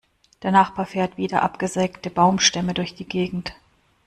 Der 0.41 0.49
Nachbar 0.49 0.87
fährt 0.87 1.17
wieder 1.17 1.43
abgesägte 1.43 2.09
Baumstämme 2.09 2.73
durch 2.73 2.95
die 2.95 3.07
Gegend. 3.07 3.53